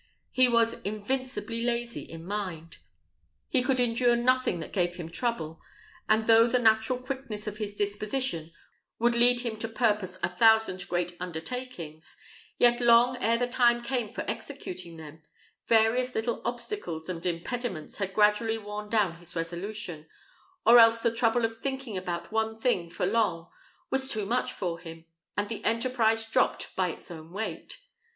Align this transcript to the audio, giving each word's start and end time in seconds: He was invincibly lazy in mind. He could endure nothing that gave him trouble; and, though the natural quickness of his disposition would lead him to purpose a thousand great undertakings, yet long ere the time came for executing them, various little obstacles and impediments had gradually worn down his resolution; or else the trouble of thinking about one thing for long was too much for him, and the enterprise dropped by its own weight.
He 0.31 0.47
was 0.49 0.81
invincibly 0.81 1.61
lazy 1.61 2.01
in 2.01 2.25
mind. 2.25 2.79
He 3.49 3.61
could 3.61 3.79
endure 3.79 4.15
nothing 4.15 4.59
that 4.59 4.71
gave 4.73 4.95
him 4.95 5.11
trouble; 5.11 5.61
and, 6.09 6.25
though 6.25 6.47
the 6.47 6.57
natural 6.57 6.97
quickness 6.97 7.45
of 7.45 7.57
his 7.59 7.75
disposition 7.75 8.51
would 8.97 9.13
lead 9.13 9.41
him 9.41 9.57
to 9.57 9.67
purpose 9.67 10.17
a 10.23 10.29
thousand 10.35 10.87
great 10.87 11.15
undertakings, 11.19 12.17
yet 12.57 12.81
long 12.81 13.15
ere 13.17 13.37
the 13.37 13.45
time 13.45 13.83
came 13.83 14.11
for 14.11 14.25
executing 14.27 14.97
them, 14.97 15.21
various 15.67 16.15
little 16.15 16.41
obstacles 16.45 17.07
and 17.07 17.23
impediments 17.23 17.97
had 17.99 18.11
gradually 18.15 18.57
worn 18.57 18.89
down 18.89 19.17
his 19.17 19.35
resolution; 19.35 20.07
or 20.65 20.79
else 20.79 21.03
the 21.03 21.13
trouble 21.13 21.45
of 21.45 21.61
thinking 21.61 21.95
about 21.95 22.31
one 22.31 22.59
thing 22.59 22.89
for 22.89 23.05
long 23.05 23.51
was 23.91 24.07
too 24.09 24.25
much 24.25 24.51
for 24.51 24.79
him, 24.79 25.05
and 25.37 25.47
the 25.47 25.63
enterprise 25.63 26.25
dropped 26.25 26.75
by 26.75 26.87
its 26.89 27.11
own 27.11 27.31
weight. 27.31 27.77